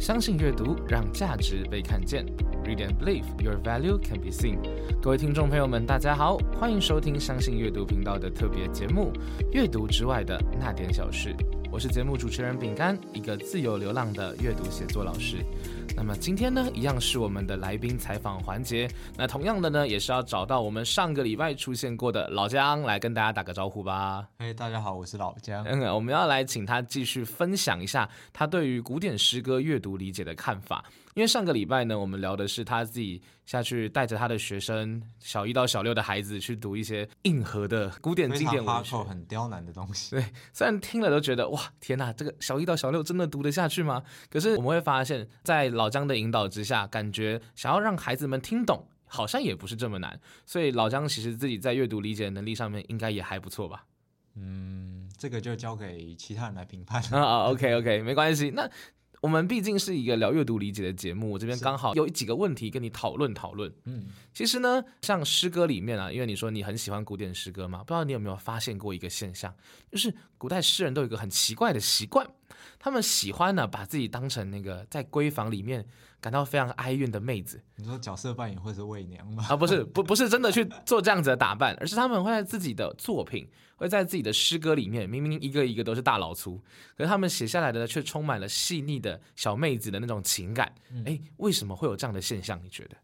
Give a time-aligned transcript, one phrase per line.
[0.00, 2.24] 相信阅读，让价值被看见。
[2.64, 4.56] Read and believe your value can be seen。
[5.02, 9.12] 各位听众朋友们，大家好，欢迎收听相信阅读频道的特别节目
[9.52, 11.34] 《阅读之外的那点小事》。
[11.70, 15.36] 我是节目主持人饼干，一个自由流浪的阅读写作老师。
[16.00, 18.90] 那么今天呢，一样是我们的来宾采访环节。
[19.18, 24.26] 那同样的呢，也是要找到我们上个礼拜出现过的老姜来跟大家打个招呼吧。
[24.38, 25.62] 嘿，大家好，我是老姜。
[25.66, 30.82] 嗯，我们要来请他继续分享一下他对于古典诗歌阅读理解的看法。
[31.14, 40.12] 因为上个礼拜呢，我们聊的是他自己下去带着他的学生小一到小六的孩子去读一些硬核的古典经典文学，很刁难的东西。
[40.12, 44.04] 对，虽然听了都觉得哇，天哪，这个小一到小六真的读得下去吗？
[44.30, 50.18] 可是我们会发现，在老姜的引导之下，感觉想要让孩子们听懂，好像也不是这么难。
[50.46, 53.84] 所以老张其实自己在阅读理解能力上面，应该也还不错吧？
[54.36, 57.02] 嗯，这个就交给其他人来评判。
[57.12, 58.50] 啊， OK OK，没关系。
[58.50, 58.70] 那。
[59.22, 63.70] 我们毕竟是一个聊阅读理解的节目，我这边刚好有几个问题跟你讨论讨论。
[63.84, 69.54] 嗯，其实呢，像诗歌里面啊，因为你说你很喜欢古典诗歌嘛，不知道你有没有发现过一个现象，
[69.92, 72.26] 就是古代诗人都有一个很奇怪的习惯，
[72.80, 75.86] 他们喜欢呢把自己当成那个在闺房里面。
[76.20, 79.46] 感到非常哀怨的妹子，你说角色扮演会是媚娘吗？
[79.48, 86.60] 啊，不是，不不是真的去做这样子的打扮，而是他们会在自己的作品，会在自己的诗歌里面，明明一个一个都是大老粗，
[86.94, 90.70] 可是他们写下来的却充满了细腻的小妹子的那种情感。
[91.06, 92.62] 哎，为什么会有这样的现象？
[92.62, 92.96] 你觉得？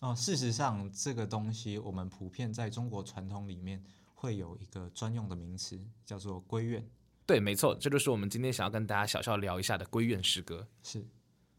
[0.00, 3.80] 哦，事实上，这个东西我们普遍在中国传统里面
[4.16, 6.84] 会有一个专用的名词，叫做闺怨。
[7.28, 10.66] 对，没错，这就是我们今天想要跟大家小小聊一下的闺怨诗歌。
[10.82, 11.06] 是。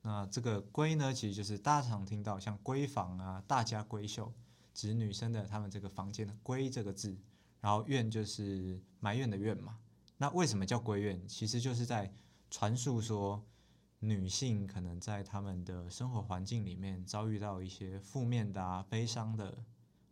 [0.01, 4.33] 那这个闺呢，其实就是大家常听到像闺房啊、大家闺秀，
[4.73, 7.15] 指女生的她们这个房间的闺这个字，
[7.61, 9.77] 然后怨就是埋怨的怨嘛。
[10.17, 11.27] 那为什么叫闺怨？
[11.27, 12.11] 其实就是在
[12.49, 13.45] 传述说
[13.99, 19.55] 女性可能在她们的生活环境里面遭遇到一些负面的、啊、悲伤的，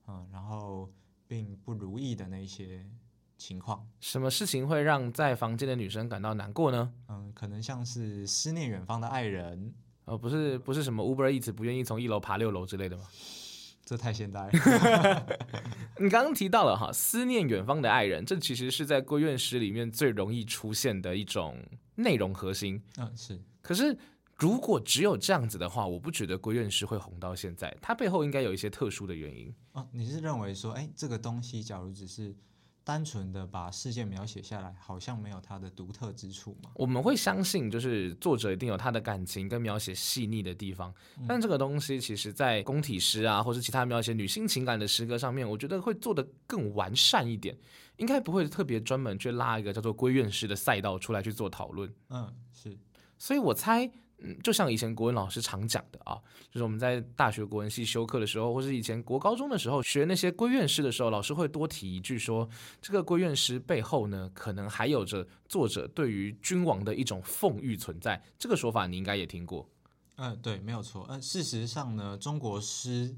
[0.06, 0.94] 嗯，然后
[1.28, 2.88] 并不如意的那些
[3.38, 3.88] 情况。
[4.00, 6.92] 什么事情会让在房间的女生感到难过呢？
[7.08, 9.74] 嗯，可能像是思念远方的爱人。
[10.06, 13.04] 呃，不是不是什么 Uber 一直不愿意从一楼爬六楼之类的吗？
[13.84, 14.50] 这太现代。
[16.00, 21.58] 你刚刚提到了哈，思念远方的爱人，这其实是在闺怨诗里面最容易出现的一种
[21.96, 22.82] 内容核心。
[22.98, 23.42] 嗯，是。
[23.62, 23.98] 可是
[24.36, 29.54] 如果只有这样子的话，我不觉得闺怨诗会红到现在，它背后应该有一些特殊的原因。
[29.74, 32.36] 哦，你是认为说，哎，这个东西假如只是。
[32.88, 36.72] 单纯的把事件描写下来，好像没有它的独特之处嘛？
[36.74, 40.94] 我们会相信，就是作者一定有他的感情跟描写细腻的地方。
[41.28, 47.58] 但这个东西，其实在宫体诗啊，或是其他描写女性情感的诗歌上面，我觉得会做得更完善一点。
[47.98, 51.94] 应该不会特别专门去拉一个叫做闺怨诗的赛道出来去做讨论。
[52.10, 52.78] 嗯，是。
[53.18, 53.92] 所以我猜。
[54.20, 56.20] 嗯，就像以前国文老师常讲的啊，
[56.50, 62.50] 就是我们在大学国文系修课的时候，或是以前国高中的时候学那些闺怨诗的时候，老师会多提一句说，
[62.82, 68.20] 这个闺怨诗背后呢，可能还有着作者对于君王的一种奉御存在。
[68.40, 69.70] 这个说法你应该也听过。
[70.16, 71.06] 嗯，对，没有错。
[71.10, 73.16] 嗯，事实上呢，中国诗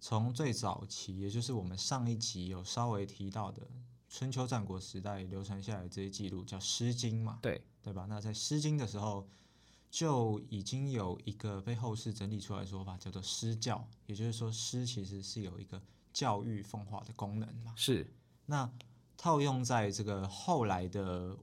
[0.00, 3.62] 从最早期，也就是我们上一集有稍微提到的
[4.08, 8.06] 春秋战国时代流传下来这些记录，叫《诗经》嘛，对对吧？
[8.08, 9.24] 那在《诗经》的时候。
[9.90, 15.82] 就已经有一个被后世整理出来的说法，叫做诗教，也就是说，诗其实是有一个
[16.12, 17.72] 教育奉化的功能嘛。
[17.76, 18.12] 是。
[18.46, 18.70] 那
[19.16, 21.36] 套用在这个后来的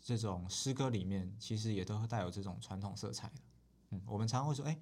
[0.00, 3.32] 这种诗歌里面，其实也都会带有这种传统色彩
[3.90, 4.78] 嗯，我们常常会说，哎，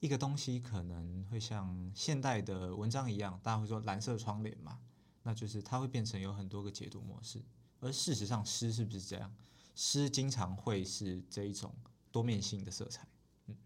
[0.00, 4.80] 一个东西可能会像现代的文章一样，大家会说蓝色窗帘嘛，
[5.22, 7.40] 那就是它会变成有很多个解读模式。
[7.80, 9.32] 而事实上，诗是不是这样？
[9.74, 11.72] 诗经常会是这一种。
[12.12, 13.04] 多面性的色彩，
[13.48, 13.56] 嗯，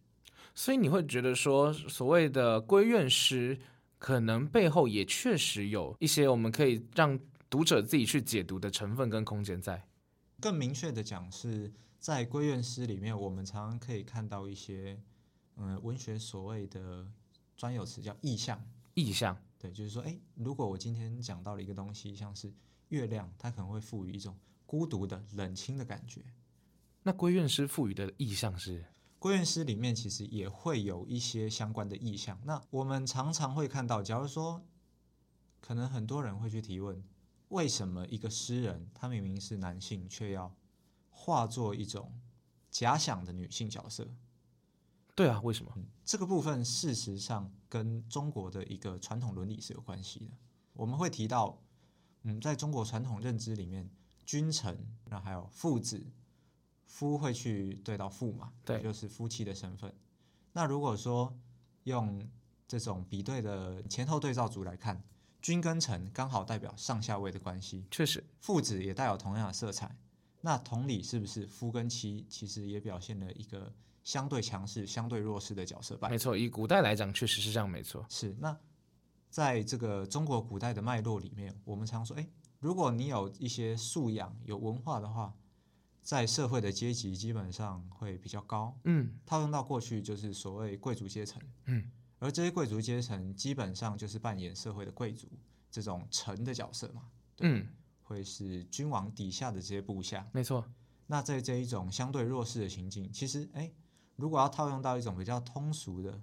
[0.54, 3.58] 所以你会觉得说，所谓的闺怨诗，
[3.98, 7.18] 可能背后也确实有一些我们可以让
[7.50, 9.86] 读者自己去解读的成分跟空间在。
[10.40, 14.98] 更明确的讲，是在闺怨诗里面，我们常常可以看到一些，
[15.56, 17.06] 嗯，文学所谓的
[17.56, 18.62] 专有词叫意象。
[18.94, 22.50] 意象，对，就是说，哎，如果我今天讲到了一个东西，像是
[22.88, 24.34] 月亮，它可能会赋予一种
[24.64, 26.22] 孤独的、冷清的感觉。
[27.06, 28.84] 那闺怨诗赋予的意象是，
[29.20, 32.36] 闺怨诗里面其实也会有一些相关的意象。
[32.42, 34.60] 那我们常常会看到，假如说，
[35.60, 37.00] 可能很多人会去提问，
[37.50, 40.52] 为什么一个诗人他明明是男性，却要
[41.08, 42.12] 化作一种
[42.72, 44.10] 假想的女性角色？
[45.14, 45.72] 对啊，为什么？
[46.04, 50.32] 这个部分事实上跟中国的一个传统伦理是有关系的。
[50.72, 51.62] 我们会提到，
[52.24, 53.88] 嗯，在中国传统认知里面，
[54.24, 56.04] 君臣，那还有父子。
[56.86, 59.92] 夫会去对到妇嘛，对就是夫妻的身份。
[60.52, 61.36] 那如果说
[61.84, 62.26] 用
[62.66, 65.02] 这种比对的前后对照组来看，
[65.42, 69.94] 君跟臣刚好代表上下位的关系，确实，父子也带有同样的色彩。
[70.40, 73.72] 那同理，是不是夫跟妻其实也表现了一个
[74.02, 76.14] 相对强势、相对弱势的角色扮演？
[76.14, 78.04] 没错，以古代来讲，确实是这样，没错。
[78.08, 78.34] 是。
[78.40, 78.56] 那
[79.28, 82.26] 在这个中国古代的脉络里面，我们常说，哎，
[82.58, 85.34] 如果你有一些素养、有文化的话，
[86.06, 88.78] 在社会的阶级基本上会比较高。
[88.84, 91.42] 嗯套用到过去，就是所谓贵族阶层。
[91.64, 95.26] 嗯，而这些贵族阶层基本上就是扮演社会的贵族
[95.68, 97.66] 这种臣的角色嘛，对嗯，
[98.04, 100.28] 会是君王底下的这些部下。
[100.32, 100.64] 没错。
[101.08, 103.72] 那在这一种相对弱势的情境，其实哎，
[104.14, 106.22] 如果要套用到一种比较通俗的，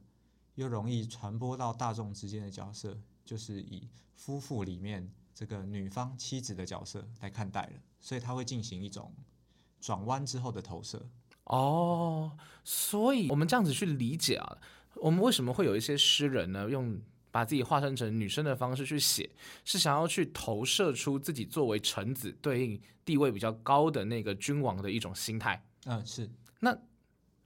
[0.56, 9.14] 又容易传播到大众之间的角色，就是以夫妇里面这个女方妻子的角色来看待了，所以他会进行一种
[9.84, 11.06] 转弯之后的投射。
[11.44, 12.32] 哦，
[12.64, 14.58] 所以我们这样子去理解啊，
[14.96, 16.98] 我们为什么会有一些诗人呢，用
[17.32, 19.30] 把自己化身成女生的方式去写，
[19.66, 25.62] 是想要去投射出自己作为臣子对应地位比较高的那个君王的一种心态。
[25.84, 26.32] 嗯，是
[26.62, 26.74] 那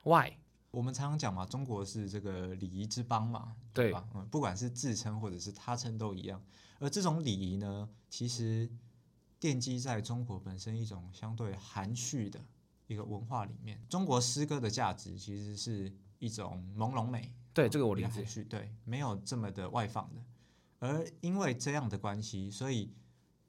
[0.04, 0.34] Why？
[0.70, 4.08] 我们常常讲嘛，中国是这个礼仪之邦嘛，对吧？
[4.14, 6.40] 嗯，不管是自称或者是他称都一样。
[6.80, 8.70] 而这种礼仪呢，其实
[9.40, 12.44] 奠基在中国本身一种相对含蓄的
[12.88, 13.80] 一个文化里面。
[13.90, 18.44] 中国诗歌的价值其实是一种朦胧美，对，这个我理解。
[18.46, 20.22] 对，没有这么的外放的。
[20.80, 22.92] 而因为这样的关系，所以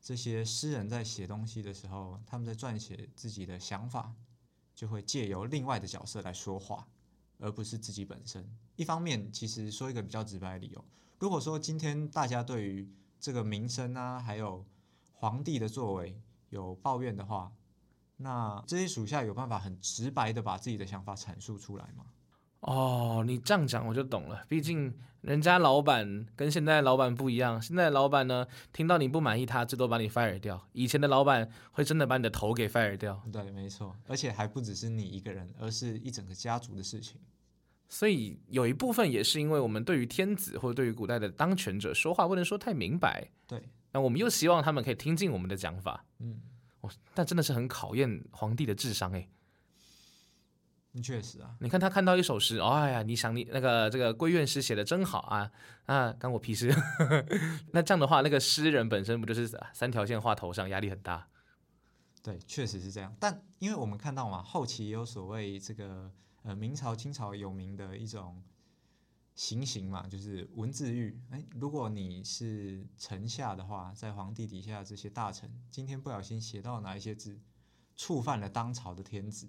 [0.01, 4.15] 这些诗人在写东西的时候，他们在撰写自己的想法，
[4.75, 6.89] 就会借由另外的角色来说话，
[7.39, 8.49] 而不是自己本身。
[8.77, 10.85] 一方面，其实说一个比较直白的理由，
[11.19, 12.89] 如果说今天大家对于
[13.21, 14.65] 这个名声啊，还有
[15.21, 16.17] 皇帝的作为
[16.51, 17.51] 有抱怨的话，
[18.19, 22.05] 那这些属下有办法很直白的把自己的想法阐述出来吗？
[22.61, 24.45] 哦，你这样讲我就懂了。
[24.49, 30.69] 毕竟人家老板跟现在老板不一样，现在老板呢，听到你不满意他，最多把你 fire 掉。
[30.73, 33.21] 以前的老板会真的把你的头给 fire 掉。
[33.33, 37.21] 对，没错，而且还不只是你一个人，而是一整个家族的事情。
[37.89, 43.63] 所以有一部分也是因为我们对于天子或者对于古代的当权者说话不能说太明白，对，
[43.99, 46.05] 那我们又希望他们可以听进我们的讲法。
[46.21, 46.41] 嗯，
[46.83, 49.29] 哦，但真的是很考验皇帝的智商诶。
[51.03, 55.51] 确实啊，你看他看到一首诗，哦哎呀，你想你那个这个闺院诗写的真好啊
[55.87, 56.73] 啊，干我屁事。
[57.75, 61.27] 那这样的话，那个诗人本身不就是三条线画头上，压力很大？
[62.23, 63.13] 对，确实是这样。
[63.19, 66.09] 但因为我们看到嘛，后期也有所谓这个
[66.43, 68.41] 呃明朝、清朝有名的一种
[69.39, 71.17] 行刑嘛，就是文字狱。
[71.31, 77.39] 哎，如果你是臣下的话，在皇帝底下这些大臣，今天不小心写到哪一些字，
[77.95, 79.49] 触犯了当朝的天子，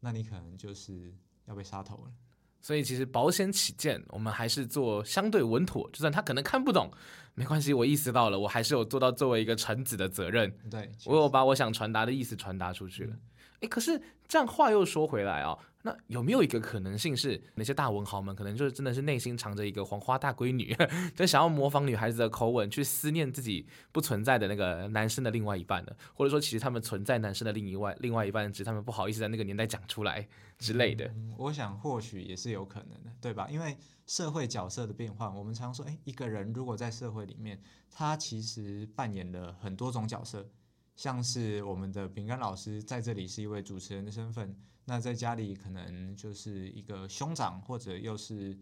[0.00, 1.14] 那你可能就是
[1.44, 2.12] 要被杀头了。
[2.60, 6.90] 所以其实保险起见，我们还是做相对稳妥，就算他可能看不懂，
[7.34, 13.16] 没关系，我意识到了，我还是有做到作为一个臣子的责任，对，我有把我想传达的意思传达出去了。
[13.60, 20.76] 诶，可是这样话又说回来啊、那有没有一个可能性是，那些大文豪们可能就是真的是内心藏着一个黄花大闺女，
[21.14, 25.92] 就想要模仿女孩子的口吻，去思念自己不存在的那个男生的另外一半呢？
[26.14, 30.26] 或者说，其实他们存在男生的另一外另外一半，只是他们不好意思在那个年代讲出来
[30.58, 31.06] 之类的。
[31.06, 33.48] 嗯，我想或许也是有可能的，对吧？
[33.48, 33.76] 因为
[34.12, 37.58] 社会角色的变换，我们常说，哎，一个人如果在社会里面，
[37.90, 40.46] 他其实扮演了很多种角色，
[40.94, 44.54] 像是我们的饼干老师在这里是一位主持人的身份，
[44.84, 48.54] 那在家里可能就是一个兄长，或者又是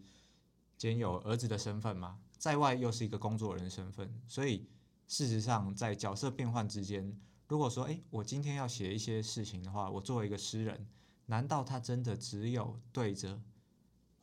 [0.77, 4.65] 兼有儿子的身份嘛，在外又是一个工作人身份，所以
[5.09, 7.13] 事实上在角色变换之间，
[7.49, 10.87] 如果说，哎，我今天要写一些事情的话，我作为一个诗人。
[11.27, 13.39] 难道他真的只有对着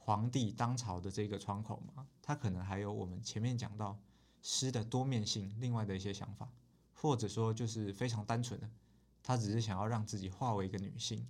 [0.09, 2.07] 皇帝当朝的这个窗口嘛？
[2.23, 3.95] 他可能还有我们前面讲到
[4.41, 6.49] 诗的多面性，另外的一些想法，
[6.95, 8.67] 或者说就是非常单纯的，
[9.23, 11.27] 他只是想要让自己化为一个女性，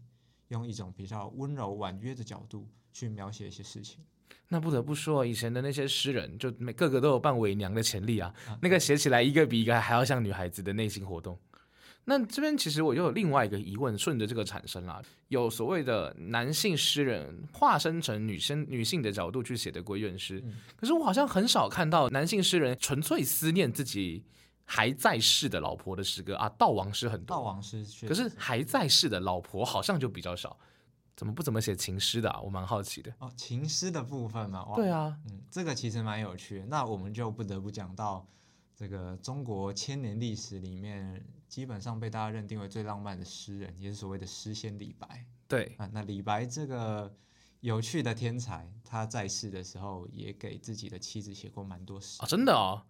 [0.47, 3.99] 用一种比较温柔婉约的角度去描写一些事情。
[4.47, 8.33] 那不得不说，以前的那些诗人，就每个个都有扮伪娘的潜力啊。
[8.63, 11.37] 那个写起来一个比一个还要像女孩子的内心活动。
[12.11, 20.43] 那这边其实我又有另外一个疑问，顺着这个产生啦，有所谓的男性诗人化身成女生女性的角度去写的闺怨诗，
[20.75, 24.25] 可是我好像很少看到男性诗人纯粹思念自己
[24.65, 30.59] 还在世的老婆的诗歌啊，悼亡诗很多，悼亡诗，可是还在世的老婆好像就比较少，
[31.15, 32.41] 怎么不怎么写情诗的啊？
[32.41, 33.13] 我蛮好奇的。
[33.19, 36.67] 哦，情诗的部分嘛，哇对啊，嗯，这个其实蛮有趣的。
[36.67, 38.27] 那我们就不得不讲到
[38.79, 45.91] 这个中国千年历史里面，基本上被大家认定为最浪漫的诗人，也是所谓的诗仙李白对，啊。
[45.93, 47.13] 那李白这个
[47.59, 52.27] 有趣的天才，他在世的时候也给自己的妻子写过蛮多诗啊，。
[52.29, 52.81] 真的哦。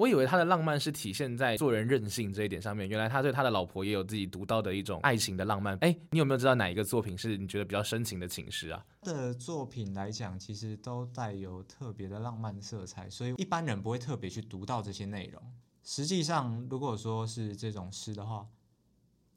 [0.00, 5.76] 我以为他的浪漫是体现在做人任性这一点上面，原来他对他的老婆也有自己独到的一种爱情的浪漫。
[5.82, 8.82] 哎，你有没有知道哪一个作品是你觉得比较深情的情诗啊？
[9.02, 15.42] 的作品来讲，其实都带有特别的浪漫色彩，所以一般人不会特别去读到这些内容。
[15.84, 18.48] 实际上，如果说是这种诗的话，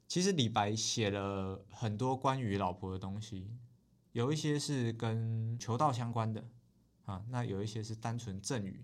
[0.08, 3.50] 其实李白写了很多关于老婆的东西，
[4.12, 6.42] 有一些是跟求道相关的
[7.04, 8.82] 啊，那有一些是单纯赠予，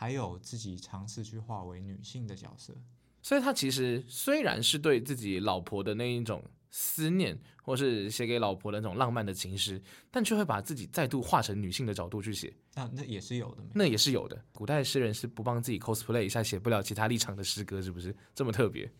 [0.00, 2.74] 还有自己尝试去化为女性的角色。
[3.20, 9.78] 所以他其实虽然是对自己老婆的那一种思念，或是写给老婆的那种浪漫的情诗，
[10.10, 14.42] 但却会把自己再度化成女性的角度去写，那、那也是有的，那也是有的。
[14.54, 18.90] 古代诗人是不帮自己 cosplay 一下，写不了其他立场的诗歌，是不是这么特别？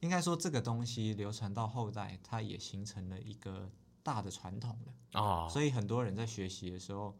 [0.00, 3.70] 应该说这个东西流传到后代，它也形成了一个
[4.02, 5.20] 大的传统了。
[5.20, 7.14] 啊、所以很多人在学习的时候，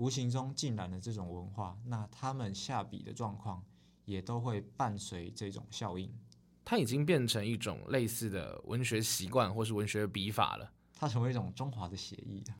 [0.00, 3.62] 无形中浸染了这种文化，那他们下笔的状况
[4.06, 6.10] 也都会伴随这种效应。
[6.64, 10.72] 它已经变成一种类似的文学习惯或是文学笔法了。
[10.94, 12.54] 它成为一种中华的写意的。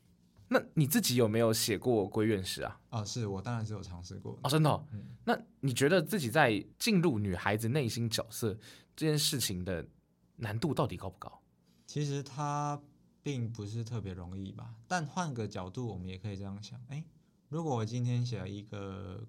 [0.49, 2.79] 那你自己有没有写过归院诗啊？
[2.91, 4.41] 哦，是我当然是有尝试过的。
[4.43, 4.85] 哦，真的哦、
[5.25, 8.53] 那你觉得自己在进入女孩子内心角色
[8.95, 9.89] 这件事情的
[10.37, 11.41] 难度到底高不高？
[11.87, 12.79] 其实它
[13.23, 17.03] 并不是特别容易吧，但换个角度，我们也可以这样想：哎，
[17.51, 19.27] 如果我今天写了一个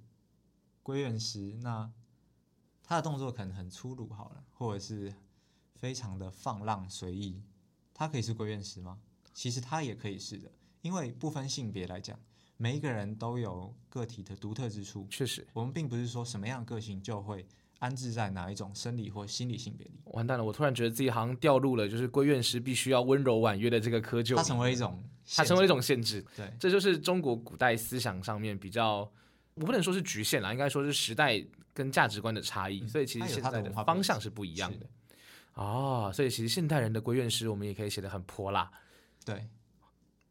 [0.84, 1.92] 归院诗，那
[2.84, 5.12] 他的动作可能很粗鲁，好了，或者是
[5.74, 7.42] 非常的放浪随意，
[7.96, 9.02] 他可以是归院诗吗？
[9.34, 10.52] 其实他也可以是的，
[10.84, 12.20] 因为不分性别来讲，
[12.58, 15.08] 每一个人都有个体的独特之处。
[15.10, 17.48] 确实，我们并不是说什么样的个性就会
[17.82, 20.44] 安置在哪一种生理或心理性别里，完蛋了！
[20.44, 24.36] 我突然觉得自己好像掉入了就是闺怨诗必须要温柔婉约的这个窠臼。
[24.36, 25.04] 它成为一种，
[25.36, 26.24] 它成为一种限制。
[26.38, 29.12] 对这就是中国古代思想上面比较，
[29.56, 32.82] 我不能说是局限啦，应该说是时代跟价值观的差异。
[32.82, 34.86] 嗯所以其实现在的方向是不一样的。
[35.56, 38.72] 哦，所以其实现代人的闺怨诗，我们也可以写的很泼辣。
[39.26, 39.48] 对。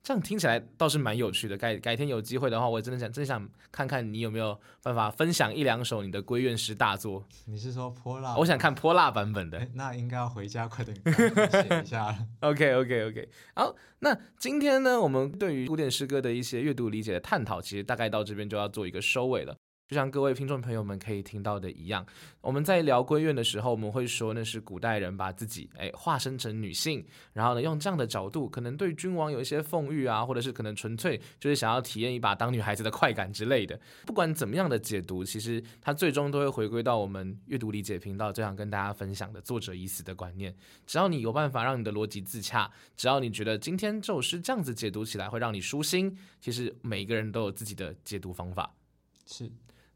[0.02, 1.56] 这样听起来倒是蛮有趣的。
[1.56, 7.24] 改改天有机会的话，我真的想真想看看你有没有办法分享一两首你的闺怨诗大作。
[7.46, 8.34] 你是说泼辣？
[8.36, 9.68] 我想看泼辣版本的哎。
[9.74, 12.18] 那应该要回家快点写一下了。
[12.40, 19.56] OK OK OK，好，那今天呢，我们对于古典诗歌的一些阅读理解的探讨，其实大概到这边就要做一个收尾了。
[19.90, 22.06] 就像各位听众朋友们可以听到的一样，
[22.40, 33.80] 我们在聊闺怨的时候，我们会说那是古代人把自己哎化身成女性，然后呢用这样的角度，可能对君王有一些奉育啊，或者是可能纯粹就是想要体验一把当女孩子的快感之类的。
[34.06, 40.54] 不管怎么样的解读，其实它最终都会回归到我们阅读理解频道最想跟大家分享的作者已死的观念。
[40.86, 48.72] 只要你有办法让你的逻辑自洽，只要你觉得今天这首诗这样子解读起来会让你舒心，其实每一个人都有自己的解读方法。
[49.26, 49.50] 是，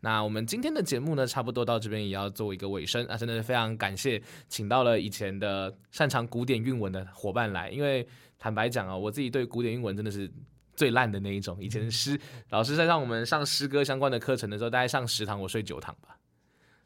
[0.04, 3.16] 那我们今天的节目呢，差不多到这边也要做一个尾声啊！
[3.16, 8.06] 真的是非常感谢请到了以前的擅长古典韵文的伙伴来，因为
[8.38, 10.30] 坦白讲啊，我自己对古典韵文真的是
[10.76, 11.56] 最烂的那一种。
[11.58, 12.20] 以前诗
[12.50, 16.18] 老师在让我们上诗歌相关的课程的时候，大概上十堂，我睡九堂吧。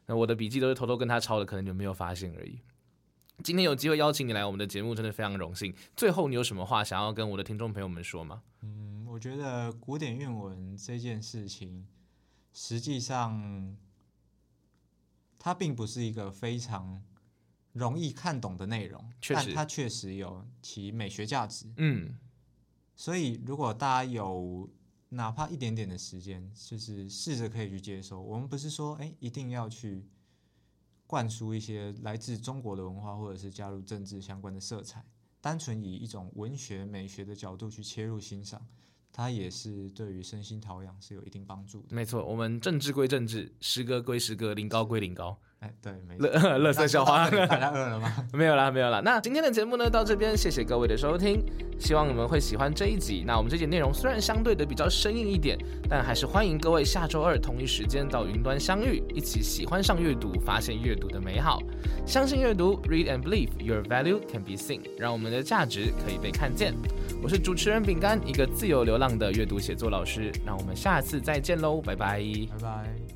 [0.05, 2.61] 那我的笔记都是偷偷跟他抄的，可能你们没有发现而已。
[3.43, 5.73] 今天有机会邀请你来我们的节目，真的非常荣幸。
[5.97, 8.41] 最后，你有什么话想要跟我的听众朋友们说吗？
[8.63, 11.85] 嗯，我觉得古典韵文这件事情，
[12.51, 13.77] 实际上
[15.37, 17.01] 它并不是一个非常
[17.73, 21.71] 容易看懂的内容，但它确实有其美学价值。
[21.77, 22.17] 嗯，
[22.95, 24.69] 所以，如果大家有
[25.09, 28.21] 哪怕一点点的时间，就是试着可以去接受。
[28.21, 30.05] 我们不是说，哎，一定要去
[31.07, 35.05] 灌输一些来自中国的文化，或者是加入政治相关的色彩，
[35.39, 38.67] 单纯以一种文学美学的角度去切入欣赏，
[39.11, 41.95] 它也是对于身心调养是有一定帮助的。
[41.95, 45.37] 没错，我们政治归政治，诗歌归诗歌，临高归临高。
[45.59, 46.17] 哎，对，没。
[46.17, 48.13] 乐 乐色笑话大家饿了吗？
[48.31, 49.01] 没有啦，没有啦。
[49.03, 51.43] 那今天的节目呢，到这边，谢谢各位的收听，
[51.77, 53.25] 希望你们会喜欢这一集。
[53.27, 55.57] 那我们这集内容虽然相对的比较生硬一点，
[55.89, 61.61] 但还是欢迎各位下周二同一时间到云端相遇，一起喜欢上阅读，发现阅读的美好。
[62.05, 66.73] 相信阅读，Read and believe your value can be seen，让我们的价值可以被看见。
[67.21, 70.31] 我是主持人饼干，一个自由流浪的阅读写作老师。
[70.45, 72.23] 那我们下次再见喽，拜拜。
[72.49, 73.08] 拜拜。